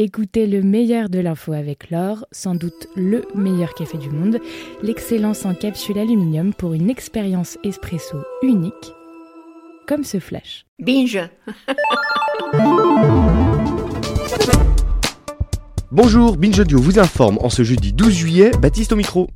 Écoutez 0.00 0.46
le 0.46 0.62
meilleur 0.62 1.08
de 1.08 1.18
l'info 1.18 1.52
avec 1.52 1.90
l'or, 1.90 2.24
sans 2.30 2.54
doute 2.54 2.86
le 2.94 3.24
meilleur 3.34 3.74
café 3.74 3.98
du 3.98 4.10
monde, 4.10 4.38
l'excellence 4.80 5.44
en 5.44 5.54
capsule 5.54 5.98
aluminium 5.98 6.54
pour 6.54 6.72
une 6.72 6.88
expérience 6.88 7.58
espresso 7.64 8.18
unique, 8.42 8.92
comme 9.88 10.04
ce 10.04 10.20
flash. 10.20 10.66
Binge 10.78 11.18
Bonjour, 15.90 16.36
Binge 16.36 16.60
Audio 16.60 16.78
vous 16.78 17.00
informe 17.00 17.38
en 17.40 17.48
ce 17.48 17.64
jeudi 17.64 17.92
12 17.92 18.12
juillet, 18.12 18.50
Baptiste 18.62 18.92
au 18.92 18.96
micro. 18.96 19.26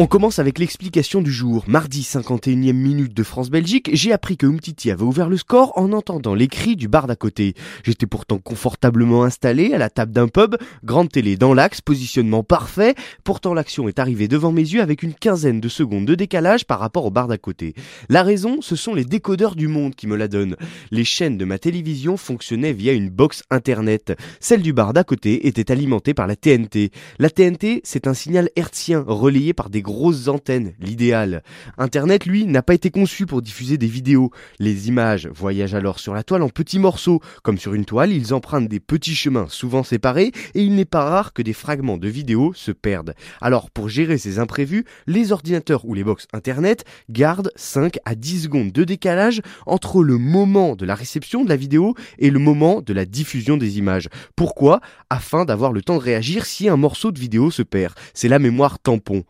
On 0.00 0.06
commence 0.06 0.38
avec 0.38 0.60
l'explication 0.60 1.22
du 1.22 1.32
jour. 1.32 1.64
Mardi 1.66 2.02
51e 2.02 2.72
minute 2.72 3.12
de 3.12 3.22
France-Belgique, 3.24 3.90
j'ai 3.92 4.12
appris 4.12 4.36
que 4.36 4.46
Umtiti 4.46 4.92
avait 4.92 5.02
ouvert 5.02 5.28
le 5.28 5.36
score 5.36 5.72
en 5.74 5.90
entendant 5.90 6.36
les 6.36 6.46
cris 6.46 6.76
du 6.76 6.86
bar 6.86 7.08
d'à 7.08 7.16
côté. 7.16 7.54
J'étais 7.82 8.06
pourtant 8.06 8.38
confortablement 8.38 9.24
installé 9.24 9.72
à 9.74 9.78
la 9.78 9.90
table 9.90 10.12
d'un 10.12 10.28
pub, 10.28 10.54
grande 10.84 11.10
télé 11.10 11.36
dans 11.36 11.52
l'axe, 11.52 11.80
positionnement 11.80 12.44
parfait. 12.44 12.94
Pourtant 13.24 13.54
l'action 13.54 13.88
est 13.88 13.98
arrivée 13.98 14.28
devant 14.28 14.52
mes 14.52 14.62
yeux 14.62 14.82
avec 14.82 15.02
une 15.02 15.14
quinzaine 15.14 15.60
de 15.60 15.68
secondes 15.68 16.06
de 16.06 16.14
décalage 16.14 16.64
par 16.64 16.78
rapport 16.78 17.04
au 17.04 17.10
bar 17.10 17.26
d'à 17.26 17.36
côté. 17.36 17.74
La 18.08 18.22
raison, 18.22 18.58
ce 18.60 18.76
sont 18.76 18.94
les 18.94 19.04
décodeurs 19.04 19.56
du 19.56 19.66
monde 19.66 19.96
qui 19.96 20.06
me 20.06 20.14
la 20.14 20.28
donnent. 20.28 20.54
Les 20.92 21.02
chaînes 21.02 21.38
de 21.38 21.44
ma 21.44 21.58
télévision 21.58 22.16
fonctionnaient 22.16 22.72
via 22.72 22.92
une 22.92 23.10
box 23.10 23.42
internet. 23.50 24.16
Celle 24.38 24.62
du 24.62 24.72
bar 24.72 24.92
d'à 24.92 25.02
côté 25.02 25.48
était 25.48 25.72
alimentée 25.72 26.14
par 26.14 26.28
la 26.28 26.36
TNT. 26.36 26.92
La 27.18 27.30
TNT, 27.30 27.80
c'est 27.82 28.06
un 28.06 28.14
signal 28.14 28.48
hertzien 28.54 29.02
relayé 29.04 29.52
par 29.52 29.70
des 29.70 29.82
grosses 29.88 30.28
antennes, 30.28 30.74
l'idéal. 30.80 31.42
Internet, 31.78 32.26
lui, 32.26 32.44
n'a 32.44 32.62
pas 32.62 32.74
été 32.74 32.90
conçu 32.90 33.24
pour 33.24 33.40
diffuser 33.40 33.78
des 33.78 33.86
vidéos. 33.86 34.30
Les 34.58 34.88
images 34.88 35.28
voyagent 35.28 35.74
alors 35.74 35.98
sur 35.98 36.12
la 36.12 36.22
toile 36.22 36.42
en 36.42 36.50
petits 36.50 36.78
morceaux. 36.78 37.20
Comme 37.42 37.56
sur 37.56 37.72
une 37.72 37.86
toile, 37.86 38.12
ils 38.12 38.34
empruntent 38.34 38.68
des 38.68 38.80
petits 38.80 39.14
chemins 39.14 39.46
souvent 39.48 39.82
séparés 39.82 40.32
et 40.54 40.62
il 40.62 40.74
n'est 40.74 40.84
pas 40.84 41.04
rare 41.04 41.32
que 41.32 41.40
des 41.40 41.54
fragments 41.54 41.96
de 41.96 42.06
vidéos 42.06 42.52
se 42.54 42.70
perdent. 42.70 43.14
Alors, 43.40 43.70
pour 43.70 43.88
gérer 43.88 44.18
ces 44.18 44.38
imprévus, 44.38 44.84
les 45.06 45.32
ordinateurs 45.32 45.86
ou 45.86 45.94
les 45.94 46.04
box 46.04 46.26
Internet 46.34 46.84
gardent 47.08 47.50
5 47.56 47.96
à 48.04 48.14
10 48.14 48.42
secondes 48.42 48.72
de 48.72 48.84
décalage 48.84 49.40
entre 49.64 50.02
le 50.02 50.18
moment 50.18 50.76
de 50.76 50.84
la 50.84 50.94
réception 50.94 51.44
de 51.44 51.48
la 51.48 51.56
vidéo 51.56 51.94
et 52.18 52.28
le 52.28 52.38
moment 52.38 52.82
de 52.82 52.92
la 52.92 53.06
diffusion 53.06 53.56
des 53.56 53.78
images. 53.78 54.10
Pourquoi? 54.36 54.80
Afin 55.08 55.46
d'avoir 55.46 55.72
le 55.72 55.80
temps 55.80 55.96
de 55.96 56.02
réagir 56.02 56.44
si 56.44 56.68
un 56.68 56.76
morceau 56.76 57.10
de 57.10 57.18
vidéo 57.18 57.50
se 57.50 57.62
perd. 57.62 57.94
C'est 58.12 58.28
la 58.28 58.38
mémoire 58.38 58.78
tampon. 58.78 59.24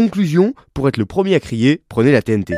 Conclusion, 0.00 0.54
pour 0.72 0.88
être 0.88 0.96
le 0.96 1.04
premier 1.04 1.34
à 1.34 1.40
crier, 1.40 1.82
prenez 1.90 2.10
la 2.10 2.22
TNT. 2.22 2.54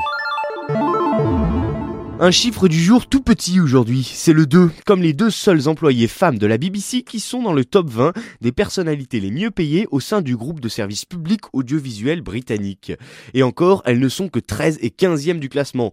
Un 2.21 2.31
chiffre 2.31 2.69
du 2.69 2.79
jour 2.79 3.09
tout 3.09 3.21
petit 3.21 3.59
aujourd'hui, 3.59 4.09
c'est 4.15 4.33
le 4.33 4.47
2, 4.47 4.71
comme 4.87 5.03
les 5.03 5.13
deux 5.13 5.31
seuls 5.31 5.67
employés 5.67 6.07
femmes 6.07 6.39
de 6.39 6.47
la 6.47 6.57
BBC 6.57 7.03
qui 7.03 7.19
sont 7.19 7.43
dans 7.43 7.53
le 7.53 7.65
top 7.65 7.91
20 7.91 8.13
des 8.41 8.53
personnalités 8.53 9.19
les 9.19 9.33
mieux 9.33 9.51
payées 9.51 9.89
au 9.91 9.99
sein 9.99 10.21
du 10.21 10.37
groupe 10.37 10.61
de 10.61 10.69
services 10.69 11.05
publics 11.05 11.53
audiovisuels 11.53 12.21
britannique. 12.21 12.93
Et 13.35 13.43
encore, 13.43 13.83
elles 13.87 13.99
ne 13.99 14.09
sont 14.09 14.29
que 14.29 14.39
13 14.39 14.79
et 14.81 14.91
15e 14.91 15.41
du 15.41 15.49
classement. 15.49 15.91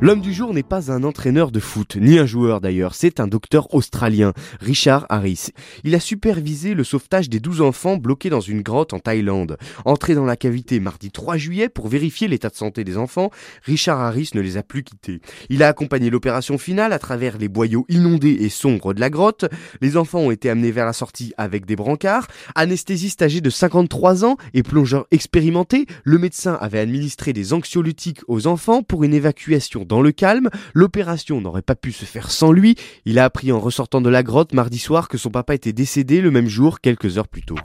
L'homme 0.00 0.20
du 0.20 0.32
jour 0.32 0.54
n'est 0.54 0.62
pas 0.62 0.92
un 0.92 1.02
entraîneur 1.02 1.50
de 1.50 1.58
foot, 1.58 1.96
ni 1.96 2.20
un 2.20 2.26
joueur 2.26 2.60
d'ailleurs, 2.60 2.94
c'est 2.94 3.18
un 3.18 3.26
docteur 3.26 3.74
australien, 3.74 4.32
Richard 4.60 5.06
Harris. 5.08 5.48
Il 5.82 5.92
a 5.96 5.98
supervisé 6.00 6.74
le 6.74 6.84
sauvetage 6.84 7.28
des 7.28 7.40
12 7.40 7.62
enfants 7.62 7.96
bloqués 7.96 8.30
dans 8.30 8.40
une 8.40 8.62
grotte 8.62 8.92
en 8.92 9.00
Thaïlande. 9.00 9.56
Entré 9.84 10.14
dans 10.14 10.24
la 10.24 10.36
cavité 10.36 10.78
mardi 10.78 11.10
3 11.10 11.36
juillet 11.36 11.68
pour 11.68 11.88
vérifier 11.88 12.28
l'état 12.28 12.48
de 12.48 12.54
santé 12.54 12.84
des 12.84 12.96
enfants, 12.96 13.32
Richard 13.64 13.98
Harris 14.00 14.30
ne 14.34 14.40
les 14.40 14.56
a 14.56 14.62
plus 14.62 14.84
quittés. 14.84 15.20
Il 15.48 15.64
a 15.64 15.68
accompagné 15.68 16.10
l'opération 16.10 16.58
finale 16.58 16.92
à 16.92 17.00
travers 17.00 17.36
les 17.36 17.48
boyaux 17.48 17.84
inondés 17.88 18.36
et 18.38 18.50
sombres 18.50 18.94
de 18.94 19.00
la 19.00 19.10
grotte. 19.10 19.46
Les 19.80 19.96
enfants 19.96 20.20
ont 20.20 20.30
été 20.30 20.48
amenés 20.48 20.70
vers 20.70 20.86
la 20.86 20.92
sortie 20.92 21.32
avec 21.36 21.66
des 21.66 21.74
brancards. 21.74 22.28
Anesthésiste 22.54 23.20
âgé 23.20 23.40
de 23.40 23.50
53 23.50 24.24
ans 24.24 24.36
et 24.54 24.62
plongeur 24.62 25.08
expérimenté, 25.10 25.86
le 26.04 26.18
médecin 26.18 26.56
avait 26.60 26.78
administré 26.78 27.32
des 27.32 27.52
anxiolytiques 27.52 28.20
aux 28.28 28.46
enfants 28.46 28.84
pour 28.84 29.02
une 29.02 29.12
évacuation 29.12 29.87
dans 29.88 30.02
le 30.02 30.12
calme. 30.12 30.50
L'opération 30.74 31.40
n'aurait 31.40 31.62
pas 31.62 31.74
pu 31.74 31.90
se 31.90 32.04
faire 32.04 32.30
sans 32.30 32.52
lui. 32.52 32.76
Il 33.04 33.18
a 33.18 33.24
appris 33.24 33.50
en 33.50 33.58
ressortant 33.58 34.00
de 34.00 34.08
la 34.08 34.22
grotte 34.22 34.52
mardi 34.52 34.78
soir 34.78 35.08
que 35.08 35.18
son 35.18 35.30
papa 35.30 35.54
était 35.54 35.72
décédé 35.72 36.20
le 36.20 36.30
même 36.30 36.48
jour, 36.48 36.80
quelques 36.80 37.18
heures 37.18 37.26
plus 37.26 37.42
tôt. 37.42 37.56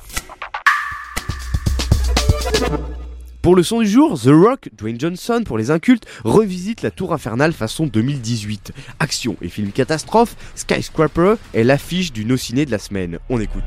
Pour 3.43 3.57
le 3.57 3.63
son 3.63 3.81
du 3.81 3.87
jour, 3.89 4.17
The 4.17 4.29
Rock, 4.29 4.69
Dwayne 4.71 4.97
Johnson, 4.97 5.43
pour 5.45 5.57
les 5.57 5.69
incultes, 5.69 6.05
revisite 6.23 6.81
la 6.81 6.91
Tour 6.91 7.11
Infernale 7.11 7.51
façon 7.51 7.87
2018. 7.87 8.71
Action 8.99 9.35
et 9.41 9.49
film 9.49 9.73
catastrophe, 9.73 10.37
Skyscraper 10.55 11.35
est 11.53 11.65
l'affiche 11.65 12.13
du 12.13 12.23
no-ciné 12.23 12.65
de 12.65 12.71
la 12.71 12.79
semaine. 12.79 13.19
On 13.27 13.41
écoute. 13.41 13.63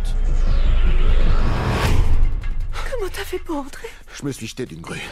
Comment 2.91 3.11
t'as 3.13 3.25
fait 3.25 3.39
pour 3.39 3.59
entrer? 3.59 3.89
Je 4.19 4.25
me 4.25 4.33
suis 4.33 4.47
jeté 4.47 4.65
d'une 4.65 4.81
grue. 4.81 5.03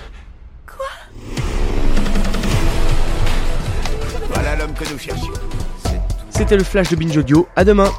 C'était 6.30 6.56
le 6.56 6.64
flash 6.64 6.88
de 6.90 6.96
Binge 6.96 7.16
Audio. 7.16 7.48
À 7.56 7.64
demain. 7.64 7.90